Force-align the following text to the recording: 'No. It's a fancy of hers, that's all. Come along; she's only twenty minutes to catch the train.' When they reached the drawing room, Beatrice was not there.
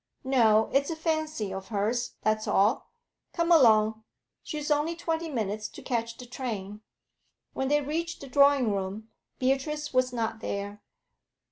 'No. 0.23 0.71
It's 0.73 0.89
a 0.89 0.95
fancy 0.95 1.53
of 1.53 1.67
hers, 1.67 2.15
that's 2.23 2.47
all. 2.47 2.89
Come 3.33 3.51
along; 3.51 4.03
she's 4.41 4.71
only 4.71 4.95
twenty 4.95 5.29
minutes 5.29 5.67
to 5.67 5.83
catch 5.83 6.17
the 6.17 6.25
train.' 6.25 6.81
When 7.53 7.67
they 7.67 7.81
reached 7.81 8.19
the 8.19 8.27
drawing 8.27 8.73
room, 8.73 9.09
Beatrice 9.37 9.93
was 9.93 10.11
not 10.11 10.39
there. 10.39 10.81